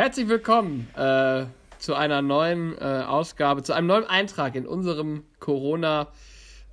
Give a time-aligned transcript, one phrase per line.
[0.00, 1.44] Herzlich willkommen äh,
[1.78, 6.08] zu einer neuen äh, Ausgabe, zu einem neuen Eintrag in unserem Corona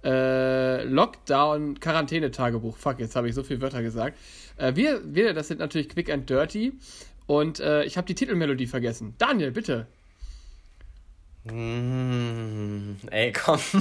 [0.02, 1.76] äh, Lockdown.
[1.76, 4.18] Fuck, jetzt habe ich so viele Wörter gesagt.
[4.56, 6.72] Äh, wir, wir, das sind natürlich Quick and Dirty
[7.26, 9.14] und äh, ich habe die Titelmelodie vergessen.
[9.18, 9.88] Daniel, bitte.
[11.44, 13.60] Mm, ey, komm.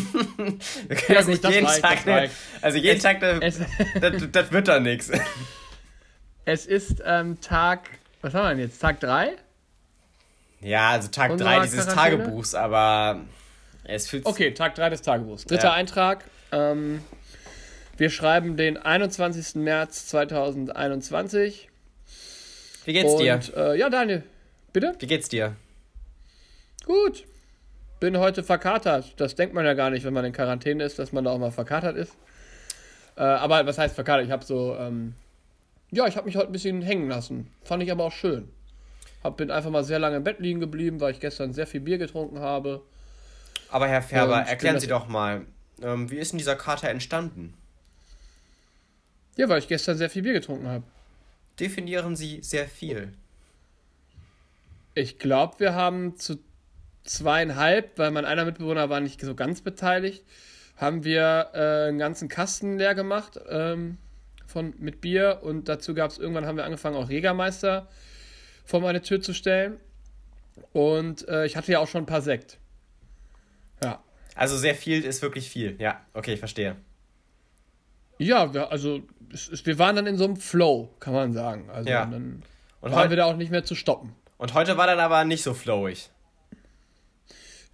[0.88, 2.04] Wir können ja, das nicht das jeden reicht, Tag.
[2.04, 2.30] Ne,
[2.62, 3.60] also jeden es, Tag, das,
[4.00, 5.12] das, das wird da nichts.
[6.44, 7.90] Es ist ähm, Tag,
[8.26, 8.80] was haben wir denn jetzt?
[8.80, 9.36] Tag 3?
[10.60, 12.24] Ja, also Tag 3 dieses Quarantäne?
[12.24, 13.20] Tagebuchs, aber
[13.84, 15.44] es fühlt Okay, Tag 3 des Tagebuchs.
[15.44, 15.72] Dritter ja.
[15.74, 16.24] Eintrag.
[16.50, 17.02] Ähm,
[17.96, 19.54] wir schreiben den 21.
[19.56, 21.68] März 2021.
[22.84, 23.40] Wie geht's Und, dir?
[23.56, 24.24] Äh, ja, Daniel,
[24.72, 24.94] bitte?
[24.98, 25.54] Wie geht's dir?
[26.84, 27.24] Gut.
[28.00, 29.14] Bin heute verkatert.
[29.18, 31.38] Das denkt man ja gar nicht, wenn man in Quarantäne ist, dass man da auch
[31.38, 32.12] mal verkatert ist.
[33.16, 34.26] Äh, aber was heißt verkatert?
[34.26, 35.14] Ich habe so, ähm,
[35.90, 37.50] ja, ich habe mich heute ein bisschen hängen lassen.
[37.62, 38.48] Fand ich aber auch schön.
[39.22, 41.80] Hab, bin einfach mal sehr lange im Bett liegen geblieben, weil ich gestern sehr viel
[41.80, 42.82] Bier getrunken habe.
[43.70, 45.46] Aber Herr Färber, erklären Sie doch mal,
[45.82, 47.54] ähm, wie ist denn dieser Kater entstanden?
[49.36, 50.84] Ja, weil ich gestern sehr viel Bier getrunken habe.
[51.58, 53.12] Definieren Sie sehr viel.
[54.94, 56.38] Ich glaube, wir haben zu
[57.04, 60.24] zweieinhalb, weil mein einer Mitbewohner war nicht so ganz beteiligt,
[60.76, 63.98] haben wir äh, einen ganzen Kasten leer gemacht ähm,
[64.46, 67.88] von, mit Bier und dazu gab es irgendwann haben wir angefangen auch Jägermeister
[68.64, 69.78] vor meine Tür zu stellen
[70.72, 72.58] und äh, ich hatte ja auch schon ein paar Sekt.
[73.82, 74.02] Ja.
[74.34, 75.76] Also sehr viel ist wirklich viel.
[75.78, 76.76] Ja, okay, ich verstehe.
[78.18, 79.02] Ja, wir, also
[79.32, 81.70] es, wir waren dann in so einem Flow, kann man sagen.
[81.70, 82.06] Also ja.
[82.06, 82.42] dann
[82.80, 84.14] und waren wir da auch nicht mehr zu stoppen.
[84.38, 86.10] Und heute war dann aber nicht so flowig.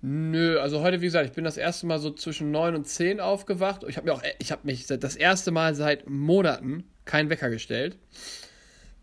[0.05, 3.21] Nö, also heute, wie gesagt, ich bin das erste Mal so zwischen 9 und 10
[3.21, 3.85] aufgewacht.
[3.87, 7.97] Ich habe mir auch, ich habe mich das erste Mal seit Monaten keinen Wecker gestellt.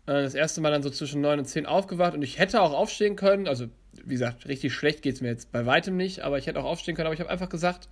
[0.04, 2.74] Äh, das erste Mal dann so zwischen 9 und 10 aufgewacht und ich hätte auch
[2.74, 3.48] aufstehen können.
[3.48, 3.68] Also,
[4.04, 6.66] wie gesagt, richtig schlecht geht es mir jetzt bei weitem nicht, aber ich hätte auch
[6.66, 7.06] aufstehen können.
[7.06, 7.88] Aber ich habe einfach gesagt,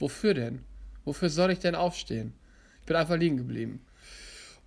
[0.00, 0.64] wofür denn?
[1.04, 2.34] Wofür soll ich denn aufstehen?
[2.80, 3.86] Ich bin einfach liegen geblieben.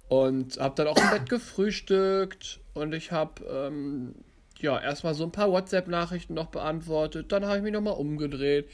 [0.07, 4.16] Und habe dann auch im Bett gefrühstückt und ich habe ähm,
[4.62, 7.31] ja, erstmal so ein paar WhatsApp-Nachrichten noch beantwortet.
[7.31, 8.69] Dann habe ich mich nochmal umgedreht.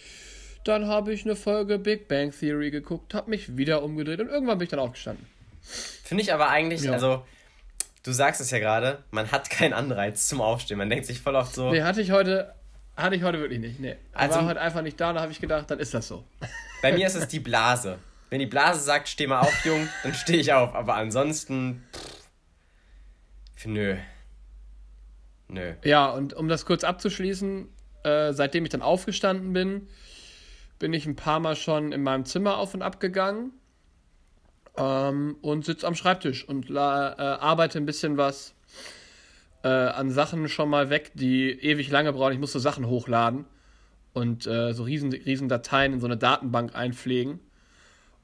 [0.63, 4.57] Dann habe ich eine Folge Big Bang Theory geguckt, habe mich wieder umgedreht und irgendwann
[4.57, 5.25] bin ich dann aufgestanden.
[5.61, 6.93] Finde ich aber eigentlich, ja.
[6.93, 7.25] also
[8.03, 10.77] du sagst es ja gerade, man hat keinen Anreiz zum Aufstehen.
[10.77, 11.71] Man denkt sich voll oft so.
[11.71, 12.53] Nee, hatte ich heute,
[12.95, 13.79] hatte ich heute wirklich nicht.
[13.79, 13.95] Nee.
[14.13, 16.23] Also, war heute einfach nicht da, da habe ich gedacht, dann ist das so.
[16.81, 17.97] Bei mir ist es die Blase.
[18.29, 20.75] Wenn die Blase sagt, steh mal auf, Jung, dann stehe ich auf.
[20.75, 21.83] Aber ansonsten.
[23.55, 23.97] Pff, nö.
[25.53, 25.73] Nö.
[25.83, 27.67] Ja, und um das kurz abzuschließen,
[28.03, 29.87] äh, seitdem ich dann aufgestanden bin,
[30.79, 33.51] bin ich ein paar Mal schon in meinem Zimmer auf und ab gegangen
[34.77, 38.55] ähm, und sitze am Schreibtisch und äh, arbeite ein bisschen was
[39.63, 42.33] äh, an Sachen schon mal weg, die ewig lange brauchen.
[42.33, 43.45] Ich muss so Sachen hochladen
[44.13, 47.39] und äh, so riesen, riesen Dateien in so eine Datenbank einpflegen.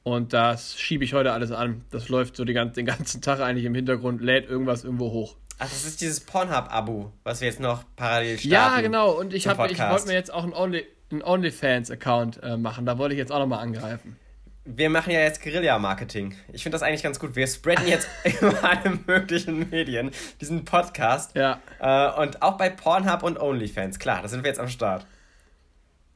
[0.01, 1.84] Und das schiebe ich heute alles an.
[1.91, 5.35] Das läuft so die, den ganzen Tag eigentlich im Hintergrund, lädt irgendwas irgendwo hoch.
[5.62, 8.50] Ach, das ist dieses Pornhub-Abo, was wir jetzt noch parallel starten.
[8.50, 9.12] Ja, genau.
[9.12, 12.86] Und ich, ich wollte mir jetzt auch einen, Only, einen OnlyFans-Account äh, machen.
[12.86, 14.16] Da wollte ich jetzt auch nochmal angreifen.
[14.64, 16.34] Wir machen ja jetzt Guerilla-Marketing.
[16.53, 17.36] Ich finde das eigentlich ganz gut.
[17.36, 21.36] Wir spreaden jetzt in allen möglichen Medien diesen Podcast.
[21.36, 21.59] Ja.
[21.80, 24.00] Äh, und auch bei Pornhub und OnlyFans.
[24.00, 25.06] Klar, da sind wir jetzt am Start.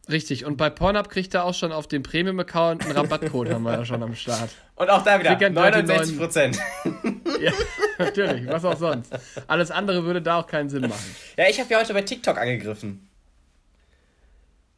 [0.09, 3.73] Richtig, und bei Pornhub kriegt er auch schon auf dem Premium-Account einen Rabattcode, haben wir
[3.73, 4.51] ja schon am Start.
[4.75, 6.59] Und auch da wieder 69 Prozent.
[7.43, 7.53] ja,
[7.97, 9.13] natürlich, was auch sonst.
[9.47, 11.15] Alles andere würde da auch keinen Sinn machen.
[11.37, 13.07] Ja, ich habe ja heute bei TikTok angegriffen.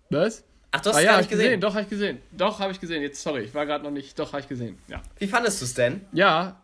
[0.10, 0.44] Was?
[0.72, 1.46] Ach, du hast ah, es ja, gar nicht gesehen.
[1.46, 1.62] gesehen.
[1.62, 2.22] Doch, habe ich gesehen.
[2.32, 3.02] Doch, habe ich gesehen.
[3.02, 4.20] Jetzt, sorry, ich war gerade noch nicht.
[4.20, 4.78] Doch, habe ich gesehen.
[4.88, 5.02] Ja.
[5.18, 6.02] Wie fandest du es denn?
[6.12, 6.62] Ja.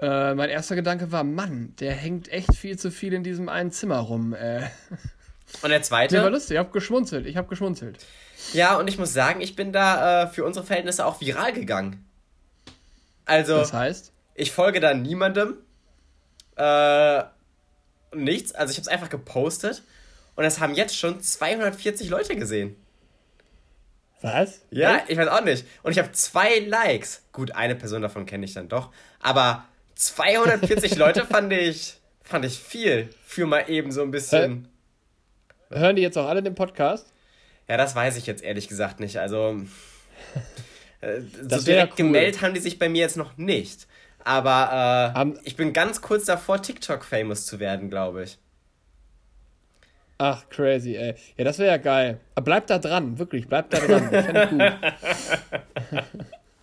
[0.00, 3.72] Äh, mein erster Gedanke war, Mann, der hängt echt viel zu viel in diesem einen
[3.72, 4.32] Zimmer rum.
[4.32, 4.62] Äh.
[5.62, 6.14] Und der zweite?
[6.14, 7.26] Der war lustig, ich habe geschmunzelt.
[7.26, 8.04] Ich habe geschmunzelt.
[8.52, 12.04] Ja, und ich muss sagen, ich bin da äh, für unsere Verhältnisse auch viral gegangen.
[13.24, 13.56] Also.
[13.56, 14.12] Das heißt?
[14.38, 15.56] Ich folge da niemandem.
[16.56, 17.24] Äh,
[18.14, 18.54] nichts.
[18.54, 19.82] Also ich habe es einfach gepostet.
[20.36, 22.76] Und das haben jetzt schon 240 Leute gesehen.
[24.20, 24.62] Was?
[24.70, 25.10] Ja, Echt?
[25.10, 25.64] ich weiß auch nicht.
[25.82, 27.22] Und ich habe zwei Likes.
[27.32, 28.92] Gut, eine Person davon kenne ich dann doch.
[29.20, 29.64] Aber
[29.96, 33.10] 240 Leute fand ich, fand ich viel.
[33.24, 34.68] Für mal eben so ein bisschen.
[35.70, 37.12] Hören die jetzt auch alle den Podcast?
[37.68, 39.18] Ja, das weiß ich jetzt ehrlich gesagt nicht.
[39.18, 39.60] Also,
[41.00, 42.06] äh, so direkt cool.
[42.06, 43.88] gemeldet haben die sich bei mir jetzt noch nicht.
[44.28, 48.36] Aber äh, um, ich bin ganz kurz davor, TikTok-famous zu werden, glaube ich.
[50.18, 51.14] Ach, crazy, ey.
[51.38, 52.20] Ja, das wäre ja geil.
[52.34, 54.10] Aber bleib da dran, wirklich, bleib da dran.
[54.10, 56.04] Fände ich gut.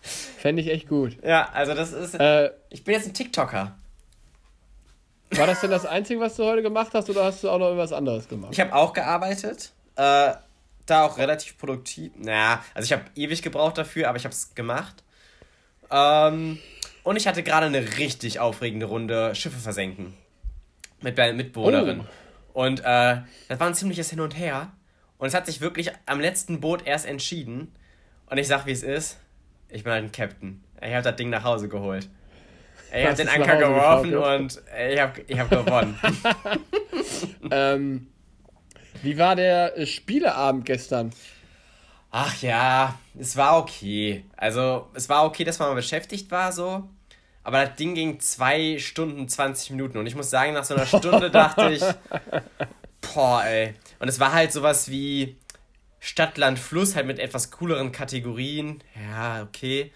[0.00, 1.18] Fände ich echt gut.
[1.24, 2.14] Ja, also das ist.
[2.14, 3.76] Äh, ich bin jetzt ein TikToker.
[5.32, 7.66] War das denn das Einzige, was du heute gemacht hast, oder hast du auch noch
[7.66, 8.52] irgendwas anderes gemacht?
[8.52, 9.72] Ich habe auch gearbeitet.
[9.96, 10.34] Äh,
[10.86, 12.12] da auch relativ produktiv.
[12.16, 15.02] Naja, also ich habe ewig gebraucht dafür, aber ich habe es gemacht.
[15.90, 16.60] Ähm,
[17.06, 20.12] und ich hatte gerade eine richtig aufregende Runde Schiffe versenken.
[21.00, 22.00] Mit meiner Mitbewohnerin.
[22.52, 22.64] Oh.
[22.64, 23.18] Und äh,
[23.48, 24.72] das war ein ziemliches Hin und Her.
[25.16, 27.72] Und es hat sich wirklich am letzten Boot erst entschieden.
[28.28, 29.18] Und ich sag, wie es ist.
[29.68, 30.64] Ich bin halt ein Captain.
[30.82, 32.08] Ich habe das Ding nach Hause geholt.
[32.92, 34.60] Ich habe den Anker geworfen und
[34.90, 35.96] ich habe ich hab gewonnen.
[37.52, 38.08] ähm,
[39.02, 41.12] wie war der äh, Spieleabend gestern?
[42.18, 44.24] Ach ja, es war okay.
[44.38, 46.88] Also, es war okay, dass man mal beschäftigt war, so.
[47.42, 49.98] Aber das Ding ging zwei Stunden 20 Minuten.
[49.98, 51.84] Und ich muss sagen, nach so einer Stunde dachte ich,
[53.02, 53.74] boah, ey.
[53.98, 55.36] Und es war halt sowas wie
[56.00, 58.82] Stadt, Land, Fluss, halt mit etwas cooleren Kategorien.
[59.10, 59.92] Ja, okay.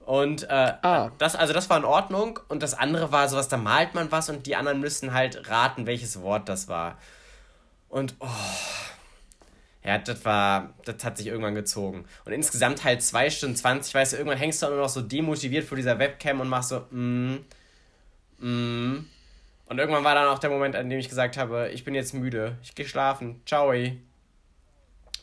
[0.00, 1.10] Und äh, ah.
[1.16, 2.38] das, also das war in Ordnung.
[2.48, 5.86] Und das andere war sowas, da malt man was und die anderen müssen halt raten,
[5.86, 6.98] welches Wort das war.
[7.88, 8.28] Und oh,
[9.84, 12.04] ja, das war, das hat sich irgendwann gezogen.
[12.24, 15.00] Und insgesamt halt zwei Stunden 20, weißt du, irgendwann hängst du auch nur noch so
[15.00, 17.38] demotiviert vor dieser Webcam und machst so, mm,
[18.38, 19.06] mm.
[19.66, 22.12] Und irgendwann war dann auch der Moment, an dem ich gesagt habe, ich bin jetzt
[22.12, 23.72] müde, ich gehe schlafen, ciao.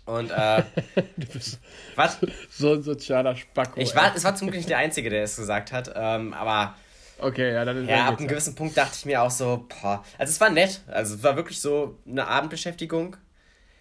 [0.06, 0.64] Und äh,
[1.18, 1.60] du bist
[1.96, 2.18] was?
[2.50, 3.80] so ein sozialer Spacko.
[3.80, 6.76] Ich war, es war zum Glück nicht der Einzige, der es gesagt hat, ähm, aber
[7.22, 10.04] Okay, ja, dann ist Ja, ab einem gewissen Punkt dachte ich mir auch so, boah.
[10.18, 10.82] Also es war nett.
[10.88, 13.18] Also es war wirklich so eine Abendbeschäftigung.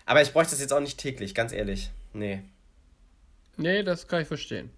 [0.09, 1.91] Aber ich bräuchte das jetzt auch nicht täglich, ganz ehrlich.
[2.15, 2.41] Nee.
[3.59, 4.71] Nee, das kann ich verstehen.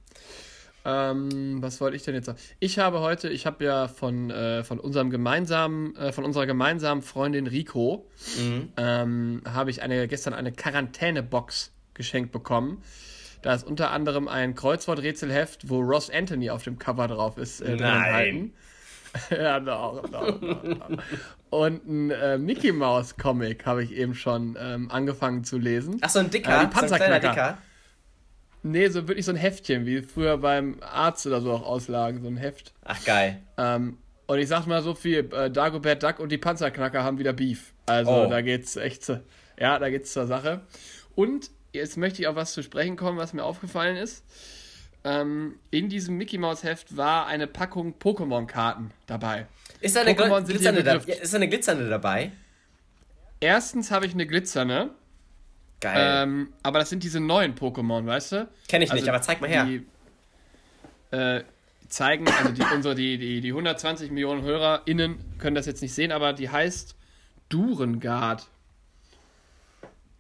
[0.85, 2.39] Ähm, was wollte ich denn jetzt sagen?
[2.59, 7.01] Ich habe heute, ich habe ja von, äh, von unserem gemeinsamen, äh, von unserer gemeinsamen
[7.01, 8.09] Freundin Rico,
[8.41, 8.73] mhm.
[8.77, 12.83] ähm, habe ich eine, gestern eine Quarantänebox geschenkt bekommen.
[13.43, 17.77] Da ist unter anderem ein Kreuzworträtselheft, wo Ross Anthony auf dem Cover drauf ist, äh,
[17.77, 18.53] Nein.
[19.31, 20.89] ja, doch, doch, doch,
[21.51, 25.99] Und ein äh, Mickey Mouse Comic habe ich eben schon ähm, angefangen zu lesen.
[26.01, 26.89] Ach, so ein dicker, äh, die.
[26.89, 27.59] So ein dicker.
[28.63, 32.29] Nee, so wirklich so ein Heftchen, wie früher beim Arzt oder so auch auslagen, so
[32.29, 32.75] ein Heft.
[32.85, 33.41] Ach, geil.
[33.57, 33.97] Ähm,
[34.27, 37.73] und ich sag mal so viel, äh, Dagobert Duck und die Panzerknacker haben wieder Beef.
[37.87, 38.31] Also oh.
[38.31, 39.23] da geht's echt zu,
[39.59, 40.61] ja, da geht's zur Sache.
[41.15, 44.25] Und jetzt möchte ich auf was zu sprechen kommen, was mir aufgefallen ist.
[45.03, 49.47] Ähm, in diesem Mickey Mouse Heft war eine Packung Pokémon-Karten dabei.
[49.81, 52.33] Ist da, eine glitzernde, da, ist eine glitzernde dabei?
[53.41, 54.91] Erstens habe ich eine glitzernde.
[55.81, 56.23] Geil.
[56.25, 58.49] Ähm, aber das sind diese neuen Pokémon, weißt du?
[58.69, 59.65] Kenn ich also nicht, aber zeig mal her.
[59.65, 59.87] Die,
[61.17, 61.43] äh,
[61.89, 66.13] zeigen, also die, unsere, die, die, die 120 Millionen HörerInnen können das jetzt nicht sehen,
[66.13, 66.95] aber die heißt
[67.49, 68.47] Durengard.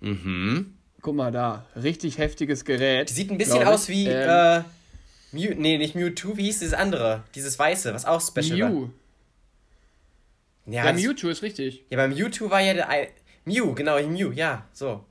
[0.00, 0.75] Mhm.
[1.02, 3.08] Guck mal da, richtig heftiges Gerät.
[3.08, 4.62] Die sieht ein bisschen aus wie, ähm, äh,
[5.32, 7.23] Mew, nee, nicht Mewtwo, wie hieß dieses andere?
[7.35, 8.82] Dieses weiße, was auch special Mew.
[8.82, 8.91] war.
[10.67, 11.85] Ja, ja Mewtwo ist richtig.
[11.88, 12.88] Ja, beim Mewtwo war ja der,
[13.44, 15.05] Mew, genau, Mew, ja, so.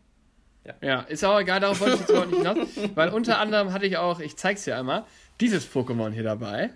[0.65, 0.75] Ja.
[0.81, 2.68] ja, ist auch egal, darauf wollte ich jetzt überhaupt nicht hinaus.
[2.95, 5.06] Weil unter anderem hatte ich auch, ich zeig's dir einmal,
[5.39, 6.69] dieses Pokémon hier dabei.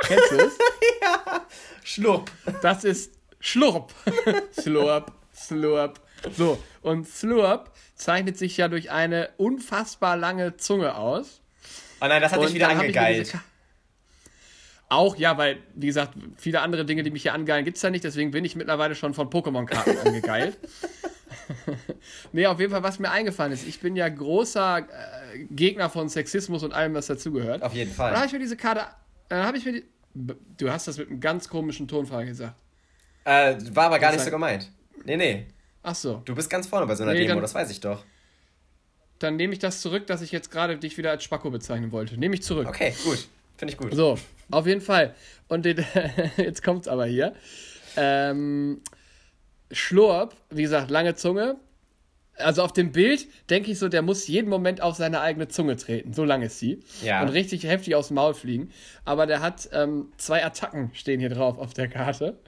[0.00, 0.58] Kennst du es?
[1.02, 1.46] ja.
[1.82, 2.30] Schlurp.
[2.62, 3.92] Das ist Schlurp.
[4.52, 6.00] Slurp, Slurp.
[6.36, 11.40] So, und Slurp zeichnet sich ja durch eine unfassbar lange Zunge aus.
[12.00, 13.34] Oh nein, das hat dich wieder angegeilt.
[14.88, 17.90] Auch, ja, weil, wie gesagt, viele andere Dinge, die mich hier angeilen, gibt es ja
[17.90, 18.02] nicht.
[18.02, 20.58] Deswegen bin ich mittlerweile schon von Pokémon-Karten angegeilt.
[22.32, 23.68] nee, auf jeden Fall, was mir eingefallen ist.
[23.68, 27.62] Ich bin ja großer äh, Gegner von Sexismus und allem, was dazugehört.
[27.62, 28.10] Auf jeden Fall.
[28.10, 28.86] Da habe ich mir diese Karte.
[29.28, 32.60] Dann habe ich mir die, Du hast das mit einem ganz komischen Tonfall gesagt.
[33.24, 34.70] Äh, war aber gar nicht so gemeint.
[35.04, 35.46] Nee, nee.
[35.82, 36.22] Ach so.
[36.24, 38.04] Du bist ganz vorne bei so einer nee, Demo, dann, das weiß ich doch.
[39.18, 42.18] Dann nehme ich das zurück, dass ich jetzt gerade dich wieder als Spacko bezeichnen wollte.
[42.18, 42.68] Nehme ich zurück.
[42.68, 43.28] Okay, gut.
[43.56, 43.94] Finde ich gut.
[43.94, 44.18] So,
[44.50, 45.14] auf jeden Fall.
[45.48, 45.84] Und den,
[46.36, 47.34] jetzt kommt's aber hier.
[47.96, 48.80] Ähm,
[49.70, 51.56] Schlurp, wie gesagt, lange Zunge.
[52.36, 55.76] Also auf dem Bild denke ich so, der muss jeden Moment auf seine eigene Zunge
[55.76, 56.14] treten.
[56.14, 56.80] So lang ist sie.
[57.02, 57.20] Ja.
[57.20, 58.70] Und richtig heftig aus dem Maul fliegen.
[59.04, 62.38] Aber der hat ähm, zwei Attacken stehen hier drauf auf der Karte.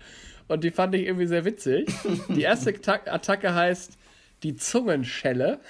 [0.48, 1.88] Und die fand ich irgendwie sehr witzig.
[2.28, 3.98] Die erste Attacke heißt
[4.42, 5.60] die Zungenschelle.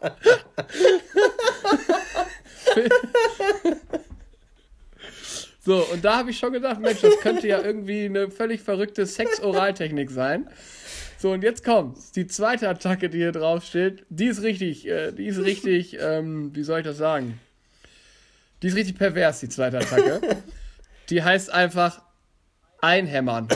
[5.60, 9.04] so, und da habe ich schon gedacht, Mensch, das könnte ja irgendwie eine völlig verrückte
[9.04, 10.48] Sex-Oraltechnik sein.
[11.18, 12.12] So, und jetzt kommt's.
[12.12, 16.54] Die zweite Attacke, die hier drauf steht, die ist richtig, äh, die ist richtig, ähm,
[16.54, 17.38] wie soll ich das sagen?
[18.62, 20.20] Die ist richtig pervers, die zweite Attacke.
[21.10, 22.02] Die heißt einfach
[22.80, 23.48] Einhämmern.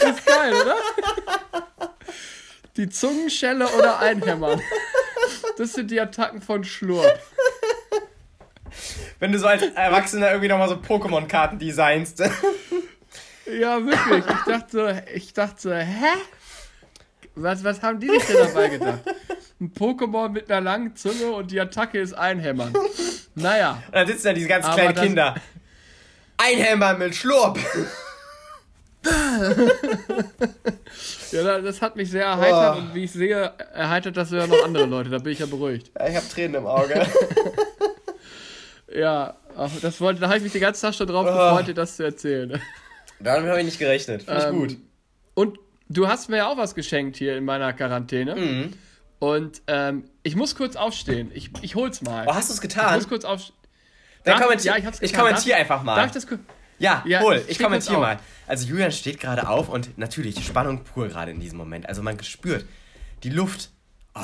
[0.00, 0.76] ist geil, oder?
[2.76, 4.62] Die, Zungenschelle oder Einhämmern.
[5.58, 7.20] Das sind die Attacken von Schlurp.
[9.18, 12.22] Wenn du so als Erwachsener irgendwie nochmal so Pokémon-Karten designst.
[13.44, 14.24] Ja, wirklich.
[14.24, 16.14] Ich dachte, ich dachte, hä?
[17.34, 19.00] Was, was haben die sich denn dabei gedacht?
[19.60, 22.72] Ein Pokémon mit einer langen Zunge und die Attacke ist Einhämmern.
[23.34, 23.82] Naja.
[23.86, 25.34] Und dann sitzen da diese ganz kleinen Kinder.
[26.36, 27.58] Einhämmern mit Schlurp.
[31.32, 32.78] ja, das hat mich sehr erheitert oh.
[32.80, 35.10] und wie ich sehe, erheitert das ja noch andere Leute.
[35.10, 35.90] Da bin ich ja beruhigt.
[35.98, 37.06] Ja, ich habe Tränen im Auge.
[38.94, 39.34] ja,
[39.80, 41.32] das wollte, da habe ich mich die ganze Zeit schon drauf oh.
[41.32, 42.60] gefreut, dir das zu erzählen.
[43.20, 44.24] Damit habe ich nicht gerechnet.
[44.24, 44.76] Finde ich ähm, gut.
[45.34, 45.58] Und
[45.90, 48.36] du hast mir ja auch was geschenkt hier in meiner Quarantäne.
[48.36, 48.72] Mhm.
[49.18, 51.30] Und ähm, ich muss kurz aufstehen.
[51.34, 52.26] Ich, ich hol's mal.
[52.26, 52.94] Oh, hast du es getan?
[52.94, 53.56] Ich muss kurz aufstehen.
[54.24, 55.96] Dann kommentier, ja, ich, ich kommentiere einfach mal.
[55.96, 56.26] Darf ich das
[56.78, 57.42] ja, ja, hol.
[57.46, 58.18] Ich kommentiere mal.
[58.46, 61.86] Also Julian steht gerade auf und natürlich Spannung pur gerade in diesem Moment.
[61.86, 62.64] Also man spürt
[63.22, 63.70] die Luft.
[64.14, 64.20] Oh,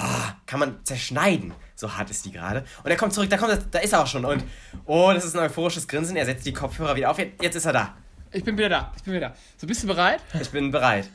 [0.47, 1.53] kann man zerschneiden.
[1.75, 2.65] So hart ist die gerade.
[2.83, 4.25] Und er kommt zurück, da, kommt, da ist er auch schon.
[4.25, 4.43] Und
[4.87, 6.17] oh, das ist ein euphorisches Grinsen.
[6.17, 7.19] Er setzt die Kopfhörer wieder auf.
[7.19, 7.95] Jetzt ist er da.
[8.33, 8.93] Ich bin wieder da.
[8.97, 9.37] Ich bin wieder da.
[9.59, 10.21] So, bist du bereit?
[10.41, 11.11] Ich bin bereit.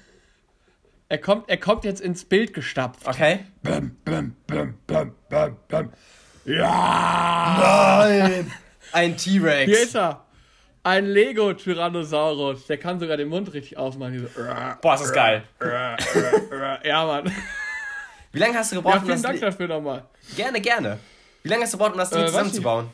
[1.11, 3.05] Er kommt, er kommt jetzt ins Bild gestapft.
[3.05, 3.39] Okay.
[3.63, 5.91] Bam, bam, bam, bam, bam, bam.
[6.45, 8.05] Ja!
[8.07, 8.49] Nein!
[8.93, 9.65] Ein T-Rex.
[9.69, 10.23] Hier ist er.
[10.83, 12.65] Ein Lego-Tyrannosaurus.
[12.67, 14.19] Der kann sogar den Mund richtig aufmachen.
[14.19, 14.41] So,
[14.81, 15.43] Boah, ist das geil.
[16.85, 17.29] ja, Mann.
[18.31, 20.05] Wie lange hast du gebraucht, ja, vielen um das Dank dafür nochmal.
[20.37, 20.97] Gerne, gerne.
[21.43, 22.89] Wie lange hast du gebraucht, um das Ding äh, zusammenzubauen?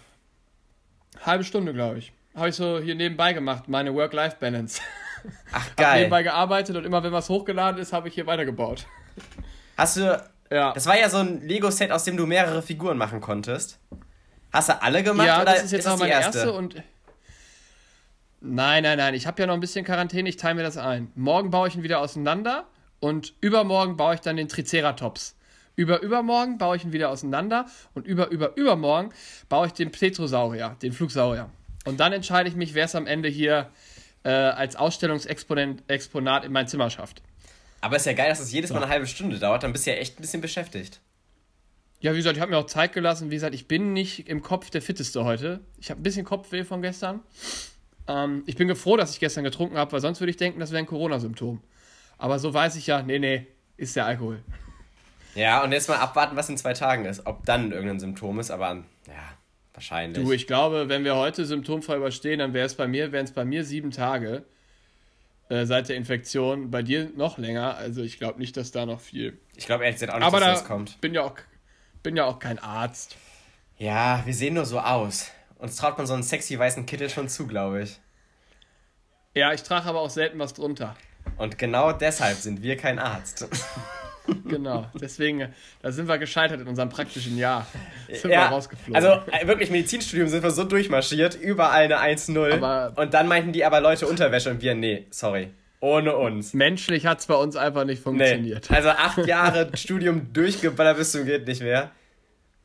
[1.24, 2.12] Halbe Stunde, glaube ich.
[2.34, 4.82] Habe ich so hier nebenbei gemacht, meine Work-Life-Balance.
[5.52, 5.86] Ach, geil.
[5.86, 8.86] Hab nebenbei gearbeitet und immer, wenn was hochgeladen ist, habe ich hier weitergebaut.
[9.76, 10.24] Hast du.
[10.50, 10.74] Ja.
[10.74, 13.80] Das war ja so ein Lego-Set, aus dem du mehrere Figuren machen konntest.
[14.52, 16.38] Hast du alle gemacht ja, oder das ist jetzt ist auch meine erste?
[16.38, 16.76] erste und.
[18.40, 19.14] Nein, nein, nein.
[19.14, 21.12] Ich habe ja noch ein bisschen Quarantäne, ich teile mir das ein.
[21.16, 22.66] Morgen baue ich ihn wieder auseinander
[23.00, 25.36] und übermorgen baue ich dann den Triceratops.
[25.76, 29.12] Über übermorgen baue ich ihn wieder auseinander und über über übermorgen
[29.50, 31.50] baue ich den Petrosaurier, den Flugsaurier.
[31.86, 33.70] Und dann entscheide ich mich, wer es am Ende hier
[34.24, 37.22] äh, als Ausstellungsexponat in mein Zimmer schafft.
[37.82, 39.92] Aber ist ja geil, dass es jedes Mal eine halbe Stunde dauert, dann bist du
[39.92, 41.00] ja echt ein bisschen beschäftigt.
[42.00, 43.32] Ja, wie gesagt, ich habe mir auch Zeit gelassen.
[43.32, 45.62] Wie gesagt, ich bin nicht im Kopf der Fitteste heute.
[45.80, 47.22] Ich habe ein bisschen Kopfweh von gestern.
[48.08, 50.72] Ähm, ich bin froh, dass ich gestern getrunken habe, weil sonst würde ich denken, das
[50.72, 51.62] wäre ein Corona-Symptom.
[52.20, 53.48] Aber so weiß ich ja, nee, nee,
[53.78, 54.44] ist der Alkohol.
[55.36, 57.26] Ja, und jetzt mal abwarten, was in zwei Tagen ist.
[57.26, 59.38] Ob dann irgendein Symptom ist, aber ja,
[59.78, 60.26] Wahrscheinlich.
[60.26, 63.32] Du, ich glaube, wenn wir heute symptomfrei überstehen, dann wäre es bei mir, wären es
[63.32, 64.44] bei mir sieben Tage
[65.50, 66.72] äh, seit der Infektion.
[66.72, 67.78] Bei dir noch länger.
[67.78, 69.38] Also ich glaube nicht, dass da noch viel.
[69.56, 71.00] Ich glaube ehrlich gesagt auch nicht, Aber dass da das kommt.
[71.00, 71.36] Bin ja auch,
[72.02, 73.18] bin ja auch kein Arzt.
[73.78, 75.30] Ja, wir sehen nur so aus.
[75.60, 78.00] Uns traut man so einen sexy weißen Kittel schon zu, glaube ich.
[79.36, 80.96] Ja, ich trage aber auch selten was drunter.
[81.38, 83.48] Und genau deshalb sind wir kein Arzt.
[84.46, 87.68] Genau, deswegen, da sind wir gescheitert in unserem praktischen Jahr.
[88.12, 88.96] Sind ja, wir rausgeflogen.
[88.96, 92.96] Also äh, wirklich, Medizinstudium sind wir so durchmarschiert, überall eine 1-0.
[92.96, 95.50] Und dann meinten die aber Leute Unterwäsche und wir, nee, sorry.
[95.80, 96.54] Ohne uns.
[96.54, 98.68] Menschlich hat es bei uns einfach nicht funktioniert.
[98.70, 98.76] Nee.
[98.76, 101.92] Also acht Jahre Studium durchgeballert bis zum geht nicht mehr.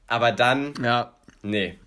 [0.07, 0.73] Aber dann.
[0.83, 1.15] Ja.
[1.43, 1.79] Nee.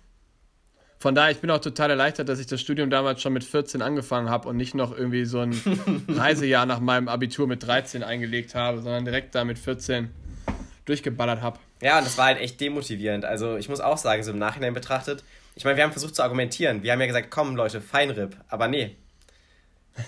[0.98, 3.82] Von daher, ich bin auch total erleichtert, dass ich das Studium damals schon mit 14
[3.82, 5.52] angefangen habe und nicht noch irgendwie so ein
[6.08, 10.10] Reisejahr nach meinem Abitur mit 13 eingelegt habe, sondern direkt da mit 14
[10.86, 11.58] durchgeballert habe.
[11.82, 13.24] Ja, und das war halt echt demotivierend.
[13.24, 15.22] Also ich muss auch sagen, so im Nachhinein betrachtet,
[15.54, 16.82] ich meine, wir haben versucht zu argumentieren.
[16.82, 18.36] Wir haben ja gesagt, komm Leute, Feinripp.
[18.48, 18.96] Aber nee.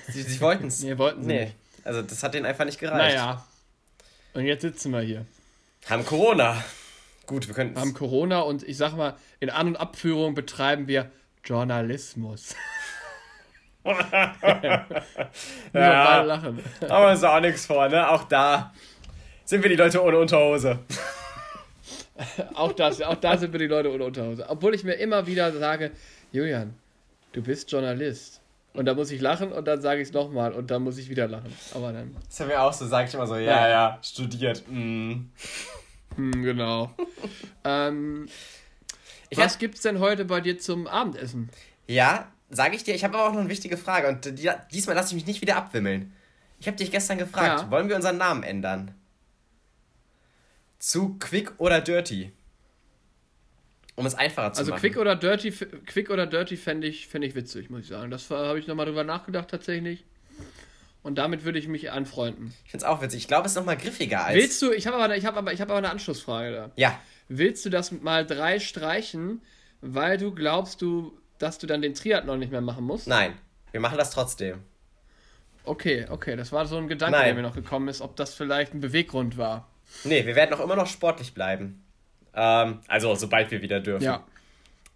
[0.08, 0.80] Sie, sie wollten es.
[0.82, 1.44] nee, wollten sie nee.
[1.46, 1.56] nicht.
[1.84, 3.16] Also das hat denen einfach nicht gereicht.
[3.16, 3.46] Naja.
[4.34, 5.26] Und jetzt sitzen wir hier.
[5.88, 6.62] Haben Corona.
[7.28, 7.76] Gut, wir können.
[7.76, 11.10] haben Corona und ich sag mal, in An- und Abführung betreiben wir
[11.44, 12.56] Journalismus.
[15.72, 16.64] ja, lachen.
[16.88, 18.08] Aber ist auch nichts vor, ne?
[18.10, 18.72] Auch da
[19.44, 20.78] sind wir die Leute ohne Unterhose.
[22.54, 24.46] auch, das, auch da sind wir die Leute ohne Unterhose.
[24.48, 25.90] Obwohl ich mir immer wieder sage,
[26.32, 26.74] Julian,
[27.32, 28.40] du bist Journalist.
[28.72, 31.10] Und da muss ich lachen und dann sage ich es nochmal und dann muss ich
[31.10, 31.52] wieder lachen.
[31.74, 32.14] Aber dann.
[32.14, 34.62] Das ist ja mir auch so, sage ich immer so, ja, ja, ja studiert.
[34.66, 35.26] Mm.
[36.18, 36.92] Hm, genau.
[37.64, 38.28] ähm,
[39.32, 41.48] was hab, gibt's denn heute bei dir zum Abendessen?
[41.86, 42.94] Ja, sage ich dir.
[42.94, 45.40] Ich habe aber auch noch eine wichtige Frage und die, diesmal lasse ich mich nicht
[45.40, 46.12] wieder abwimmeln.
[46.60, 47.70] Ich habe dich gestern gefragt, ja.
[47.70, 48.94] wollen wir unseren Namen ändern?
[50.80, 52.32] Zu Quick oder Dirty?
[53.94, 54.82] Um es einfacher zu also machen.
[54.82, 55.50] Also Quick oder Dirty,
[55.86, 58.10] Quick oder Dirty fände ich, fänd ich witzig, muss ich sagen.
[58.10, 60.04] Das habe ich nochmal drüber nachgedacht tatsächlich.
[61.08, 62.52] Und damit würde ich mich anfreunden.
[62.66, 63.22] Ich finde es auch witzig.
[63.22, 64.36] Ich glaube, es ist nochmal griffiger als.
[64.36, 66.70] Willst du, ich habe aber, hab aber, hab aber eine Anschlussfrage da.
[66.76, 67.00] Ja.
[67.28, 69.40] Willst du das mal drei streichen,
[69.80, 73.06] weil du glaubst, du, dass du dann den Triathlon nicht mehr machen musst?
[73.06, 73.32] Nein,
[73.70, 74.58] wir machen das trotzdem.
[75.64, 77.24] Okay, okay, das war so ein Gedanke, Nein.
[77.24, 79.66] der mir noch gekommen ist, ob das vielleicht ein Beweggrund war.
[80.04, 81.82] Nee, wir werden auch immer noch sportlich bleiben.
[82.34, 84.04] Ähm, also, sobald wir wieder dürfen.
[84.04, 84.24] Ja.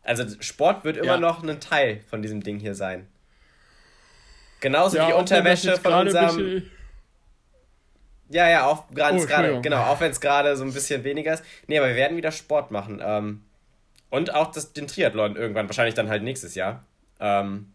[0.03, 1.19] Also, Sport wird immer ja.
[1.19, 3.09] noch ein Teil von diesem Ding hier sein.
[4.63, 6.63] Genauso ja, wie Unterwäsche von unserem.
[8.31, 11.35] Ja, ja, auch ganz oh, gerade, genau, auch wenn es gerade so ein bisschen weniger
[11.35, 11.45] ist.
[11.67, 13.03] Nee, aber wir werden wieder Sport machen.
[13.05, 13.43] Ähm,
[14.09, 16.87] und auch das, den Triathlon irgendwann, wahrscheinlich dann halt nächstes Jahr.
[17.21, 17.75] Ähm,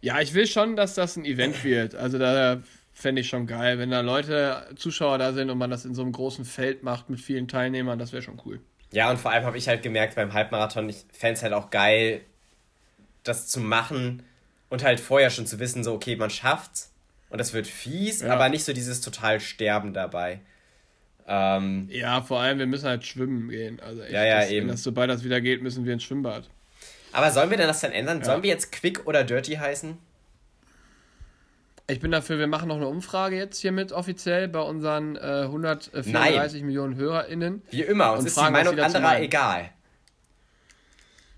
[0.00, 1.94] ja, ich will schon, dass das ein Event wird.
[1.94, 2.60] Also da
[2.92, 6.02] fände ich schon geil, wenn da Leute, Zuschauer da sind und man das in so
[6.02, 8.60] einem großen Feld macht mit vielen Teilnehmern, das wäre schon cool.
[8.92, 11.70] Ja, und vor allem habe ich halt gemerkt beim Halbmarathon, ich fände es halt auch
[11.70, 12.22] geil,
[13.22, 14.22] das zu machen
[14.72, 16.94] und halt vorher schon zu wissen, so, okay, man schafft's
[17.28, 18.32] und das wird fies, ja.
[18.32, 20.40] aber nicht so dieses total Sterben dabei.
[21.28, 23.80] Ähm, ja, vor allem, wir müssen halt schwimmen gehen.
[23.80, 24.68] Also echt, ja, ja, das, eben.
[24.68, 26.48] Das, sobald das wieder geht, müssen wir ins Schwimmbad.
[27.12, 28.20] Aber sollen wir denn das dann ändern?
[28.20, 28.24] Ja.
[28.24, 29.98] Sollen wir jetzt Quick oder Dirty heißen?
[31.88, 36.14] Ich bin dafür, wir machen noch eine Umfrage jetzt hiermit offiziell bei unseren äh, 134
[36.14, 36.66] Nein.
[36.66, 37.60] Millionen HörerInnen.
[37.70, 39.68] Wie immer, uns ist die Meinung anderer egal.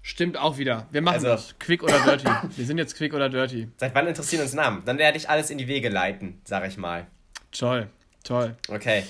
[0.07, 0.87] Stimmt auch wieder.
[0.91, 1.59] Wir machen also, das.
[1.59, 2.29] Quick oder Dirty.
[2.57, 3.69] wir sind jetzt Quick oder Dirty.
[3.79, 4.83] Seit wann interessieren uns Namen?
[4.85, 7.07] Dann werde ich alles in die Wege leiten, sag ich mal.
[7.53, 7.89] Toll,
[8.23, 8.55] toll.
[8.69, 9.05] Okay.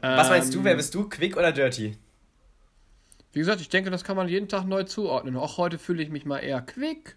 [0.00, 1.08] Was ähm, meinst du, wer bist du?
[1.08, 1.96] Quick oder Dirty?
[3.32, 5.36] Wie gesagt, ich denke, das kann man jeden Tag neu zuordnen.
[5.36, 7.14] Auch heute fühle ich mich mal eher quick.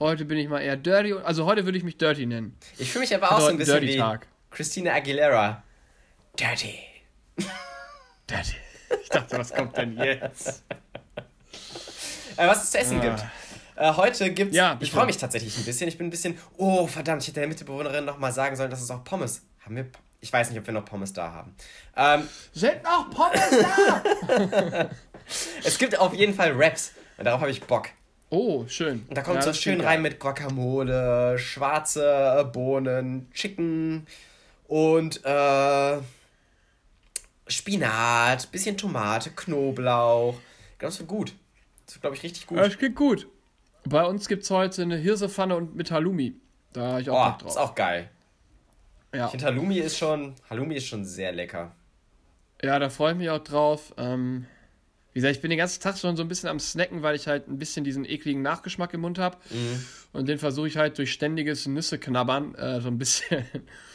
[0.00, 1.12] Heute bin ich mal eher dirty.
[1.12, 2.56] Also heute würde ich mich dirty nennen.
[2.78, 4.26] Ich fühle mich aber auch so ein bisschen wie Tag.
[4.50, 5.62] Christina Aguilera.
[6.36, 6.80] Dirty.
[8.28, 8.56] dirty.
[9.02, 10.64] Ich dachte, was kommt denn jetzt?
[12.36, 13.02] äh, was es zu essen ah.
[13.02, 13.24] gibt.
[13.76, 14.56] Äh, heute gibt's.
[14.56, 15.88] Ja, ich freue mich tatsächlich ein bisschen.
[15.88, 16.38] Ich bin ein bisschen.
[16.56, 19.42] Oh, verdammt, ich hätte der Mitbewohnerin nochmal sagen sollen, dass es auch Pommes.
[19.64, 19.86] Haben wir.
[20.20, 21.54] Ich weiß nicht, ob wir noch Pommes da haben.
[21.94, 24.90] Ähm, Sind noch Pommes da?
[25.64, 26.92] es gibt auf jeden Fall Raps.
[27.18, 27.90] Und darauf habe ich Bock.
[28.30, 29.04] Oh, schön.
[29.08, 34.06] Und da kommt ja, so schön rein mit Guacamole, schwarze Bohnen, Chicken
[34.66, 35.98] und äh,
[37.46, 40.34] Spinat, bisschen Tomate, Knoblauch.
[40.72, 41.32] Ich glaube, das wird gut.
[41.86, 42.58] Das glaube ich, richtig gut.
[42.58, 43.28] Das geht gut.
[43.84, 46.34] Bei uns gibt es heute eine Hirsepfanne und mit Halloumi.
[46.72, 47.50] Da habe ich auch oh, Bock drauf.
[47.50, 48.10] Ist auch geil.
[49.14, 49.26] Ja.
[49.26, 51.74] Ich finde, Halloumi ist schon, Halloumi ist schon sehr lecker.
[52.62, 53.94] Ja, da freue ich mich auch drauf.
[53.96, 54.46] Ähm,
[55.12, 57.26] wie gesagt, ich bin den ganzen Tag schon so ein bisschen am Snacken, weil ich
[57.26, 59.38] halt ein bisschen diesen ekligen Nachgeschmack im Mund habe.
[59.50, 59.86] Mhm.
[60.12, 63.44] Und den versuche ich halt durch ständiges Nüsse knabbern äh, so ein bisschen,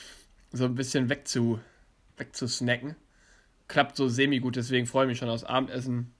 [0.51, 1.59] so ein bisschen wegzu,
[2.17, 2.95] wegzusnacken.
[3.67, 6.13] Klappt so semi-gut, deswegen freue ich mich schon aufs Abendessen.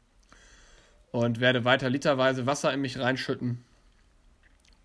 [1.12, 3.64] Und werde weiter literweise Wasser in mich reinschütten.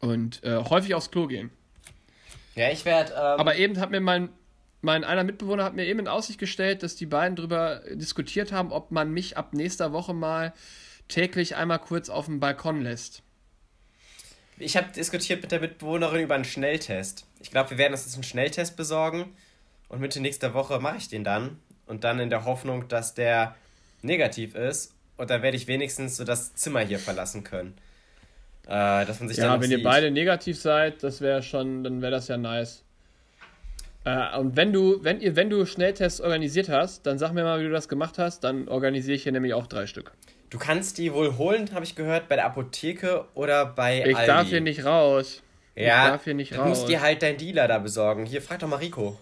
[0.01, 1.51] Und äh, häufig aufs Klo gehen.
[2.55, 3.13] Ja, ich werde.
[3.13, 4.31] Ähm Aber eben hat mir mein
[4.83, 8.73] mein einer Mitbewohner hat mir eben in Aussicht gestellt, dass die beiden darüber diskutiert haben,
[8.73, 10.53] ob man mich ab nächster Woche mal
[11.09, 13.23] täglich einmal kurz auf dem Balkon lässt.
[14.59, 17.27] Ich habe diskutiert mit der Mitbewohnerin über einen Schnelltest.
[17.41, 19.37] Ich glaube, wir werden uns jetzt einen Schnelltest besorgen
[19.89, 23.55] und Mitte nächster Woche mache ich den dann und dann in der Hoffnung, dass der
[24.03, 27.75] negativ ist und dann werde ich wenigstens so das Zimmer hier verlassen können.
[28.67, 29.79] Äh, dass man sich ja, wenn sieht.
[29.79, 32.83] ihr beide negativ seid, das wäre schon, dann wäre das ja nice.
[34.05, 37.61] Äh, und wenn du, wenn ihr, wenn du Schnelltests organisiert hast, dann sag mir mal,
[37.61, 40.13] wie du das gemacht hast, dann organisiere ich hier nämlich auch drei Stück.
[40.51, 44.27] Du kannst die wohl holen, habe ich gehört, bei der Apotheke oder bei Ich Aldi.
[44.27, 45.43] darf hier nicht raus.
[45.75, 46.63] Ja, ich darf hier nicht raus.
[46.63, 48.27] Du musst dir halt deinen Dealer da besorgen.
[48.27, 49.19] Hier, frag doch mal Rico.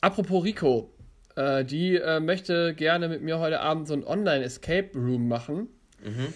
[0.00, 0.90] Apropos Rico,
[1.36, 5.68] äh, die äh, möchte gerne mit mir heute Abend so ein Online-Escape Room machen.
[6.02, 6.32] Mhm.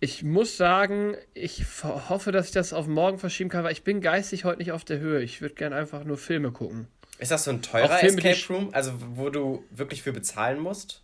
[0.00, 4.00] Ich muss sagen, ich hoffe, dass ich das auf morgen verschieben kann, weil ich bin
[4.00, 5.22] geistig heute nicht auf der Höhe.
[5.22, 6.88] Ich würde gerne einfach nur Filme gucken.
[7.18, 8.68] Ist das so ein teurer Filme, Escape Room?
[8.72, 11.02] Also, wo du wirklich für bezahlen musst?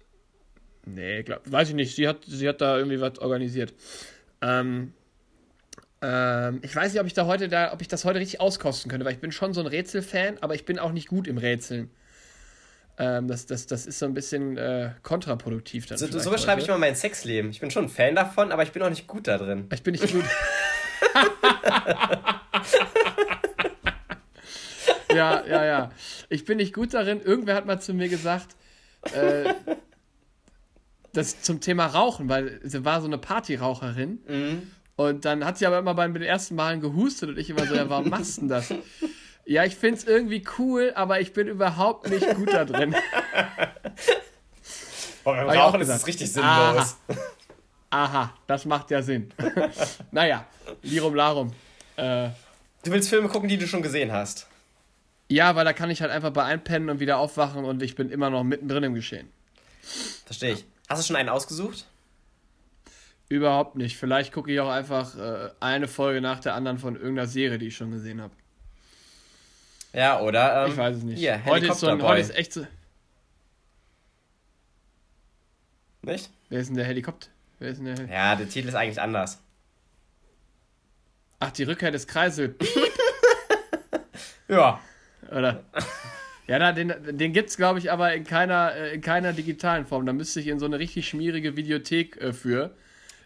[0.84, 1.94] Nee, glaub, weiß ich nicht.
[1.94, 3.72] Sie hat, sie hat da irgendwie was organisiert.
[4.42, 4.92] Ähm,
[6.02, 8.90] ähm, ich weiß nicht, ob ich da heute da, ob ich das heute richtig auskosten
[8.90, 11.38] könnte, weil ich bin schon so ein Rätselfan, aber ich bin auch nicht gut im
[11.38, 11.90] Rätseln.
[12.98, 15.86] Ähm, das, das, das ist so ein bisschen äh, kontraproduktiv.
[15.86, 17.50] Dann so so beschreibe ich mal mein Sexleben.
[17.50, 19.66] Ich bin schon ein Fan davon, aber ich bin auch nicht gut da drin.
[19.72, 20.24] Ich bin nicht gut.
[25.14, 25.90] ja, ja, ja.
[26.28, 27.20] Ich bin nicht gut darin.
[27.20, 28.56] Irgendwer hat mal zu mir gesagt,
[29.12, 29.54] äh,
[31.12, 34.20] das zum Thema Rauchen, weil sie war so eine Partyraucherin.
[34.28, 34.62] Mhm.
[34.96, 37.74] Und dann hat sie aber immer bei den ersten Malen gehustet und ich immer so,
[37.74, 38.74] ja, warum machst du denn das?
[39.44, 42.94] Ja, ich finde es irgendwie cool, aber ich bin überhaupt nicht gut da drin.
[45.24, 46.48] Boah, beim Rauchen ist es richtig sinnlos.
[46.48, 46.96] Aha.
[47.90, 49.32] Aha, das macht ja Sinn.
[50.12, 50.46] naja,
[50.82, 51.52] Lirum Larum.
[51.96, 52.28] Äh,
[52.84, 54.46] du willst Filme gucken, die du schon gesehen hast?
[55.28, 58.10] Ja, weil da kann ich halt einfach bei einpennen und wieder aufwachen und ich bin
[58.10, 59.28] immer noch mittendrin im Geschehen.
[60.24, 60.64] Verstehe ich.
[60.88, 61.86] Hast du schon einen ausgesucht?
[63.28, 63.96] Überhaupt nicht.
[63.96, 67.68] Vielleicht gucke ich auch einfach äh, eine Folge nach der anderen von irgendeiner Serie, die
[67.68, 68.34] ich schon gesehen habe.
[69.92, 70.64] Ja, oder?
[70.64, 71.18] Ähm, ich weiß es nicht.
[71.18, 72.66] Hier, heute, ist so ein, heute ist echt so.
[76.02, 76.30] Nicht?
[76.48, 77.28] Wer ist denn der Helikopter?
[77.58, 79.42] Wer ist denn der ja, der Titel ist eigentlich anders.
[81.40, 82.54] Ach, die Rückkehr des Kreisel.
[84.48, 84.80] ja.
[85.30, 85.64] Oder?
[86.46, 89.86] Ja, na, den, den gibt es, glaube ich, aber in keiner, äh, in keiner digitalen
[89.86, 90.04] Form.
[90.06, 92.74] Da müsste ich in so eine richtig schmierige Videothek äh, für.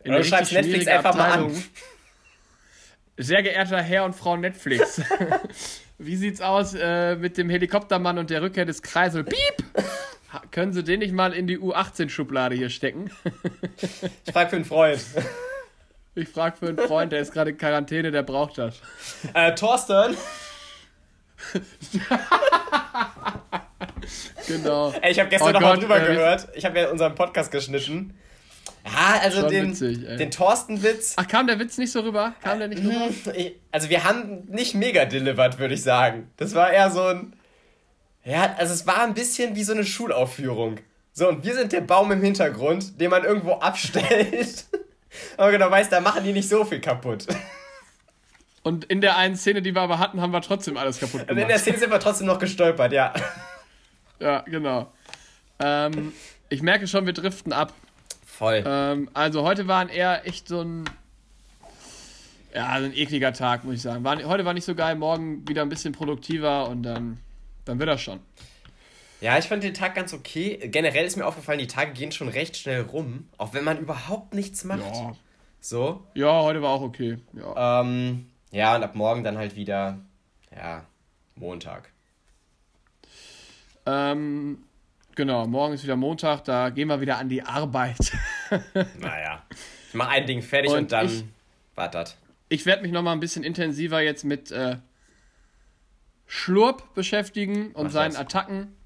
[0.02, 1.52] In Oder du schreibst Netflix einfach Abteilung.
[1.52, 1.64] mal an.
[3.16, 5.00] Sehr geehrter Herr und Frau Netflix.
[5.98, 9.22] Wie sieht's aus äh, mit dem Helikoptermann und der Rückkehr des Kreisel?
[9.22, 9.64] Piep!
[10.50, 13.12] Können Sie den nicht mal in die U18-Schublade hier stecken?
[14.26, 15.00] ich frage für einen Freund.
[16.16, 18.80] Ich frage für einen Freund, der ist gerade in Quarantäne, der braucht das.
[19.34, 20.16] Äh, Thorsten?
[24.46, 24.94] genau.
[25.02, 26.46] Ey, ich habe gestern oh noch Gott, mal drüber äh, gehört.
[26.54, 28.16] Ich habe ja unseren Podcast geschnitten.
[28.84, 31.14] Ja, also den, witzig, den Thorsten-Witz.
[31.16, 32.34] Ach, kam der Witz nicht so rüber?
[32.42, 33.08] Kam der nicht rüber?
[33.72, 36.30] Also wir haben nicht mega delivered, würde ich sagen.
[36.36, 37.34] Das war eher so ein.
[38.24, 40.80] Ja, also es war ein bisschen wie so eine Schulaufführung.
[41.12, 44.64] So, und wir sind der Baum im Hintergrund, den man irgendwo abstellt.
[45.36, 47.26] Aber genau weiß, da machen die nicht so viel kaputt.
[48.64, 51.28] Und in der einen Szene, die wir aber hatten, haben wir trotzdem alles kaputt gemacht.
[51.28, 53.12] Also in der Szene sind wir trotzdem noch gestolpert, ja.
[54.18, 54.90] Ja, genau.
[55.58, 56.14] Ähm,
[56.48, 57.74] ich merke schon, wir driften ab.
[58.36, 58.64] Voll.
[58.66, 60.84] Ähm, also heute war eher echt so ein.
[62.52, 64.04] Ja, ein ekliger Tag, muss ich sagen.
[64.04, 67.18] War, heute war nicht so geil, morgen wieder ein bisschen produktiver und dann,
[67.64, 68.20] dann wird das schon.
[69.20, 70.68] Ja, ich fand den Tag ganz okay.
[70.68, 74.34] Generell ist mir aufgefallen, die Tage gehen schon recht schnell rum, auch wenn man überhaupt
[74.34, 74.94] nichts macht.
[74.94, 75.12] Ja.
[75.60, 76.06] So?
[76.14, 77.18] Ja, heute war auch okay.
[77.32, 77.80] Ja.
[77.80, 79.98] Ähm, ja, und ab morgen dann halt wieder,
[80.54, 80.84] ja,
[81.36, 81.90] Montag.
[83.86, 84.58] Ähm,
[85.16, 88.12] genau, morgen ist wieder Montag, da gehen wir wieder an die Arbeit.
[89.00, 89.42] naja,
[89.88, 91.32] ich mache ein Ding fertig und, und dann
[91.74, 92.16] wartet.
[92.48, 94.76] Ich werde mich nochmal ein bisschen intensiver jetzt mit äh,
[96.26, 98.20] Schlurp beschäftigen und Mach seinen das.
[98.20, 98.76] Attacken.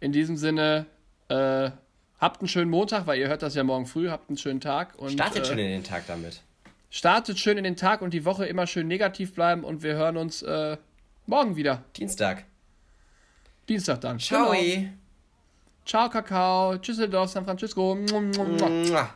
[0.00, 0.86] In diesem Sinne,
[1.28, 1.70] äh,
[2.18, 4.98] habt einen schönen Montag, weil ihr hört das ja morgen früh, habt einen schönen Tag.
[4.98, 6.42] Und, Startet äh, schon in den Tag damit.
[6.90, 10.16] Startet schön in den Tag und die Woche immer schön negativ bleiben und wir hören
[10.16, 10.76] uns äh,
[11.26, 11.84] morgen wieder.
[11.96, 12.44] Dienstag.
[13.68, 14.18] Dienstag dann.
[14.18, 14.52] Ciao.
[14.52, 14.88] Genau.
[15.84, 16.78] Ciao, Kakao.
[16.78, 17.94] Tschüsseldorf, San Francisco.
[17.96, 19.14] Mua.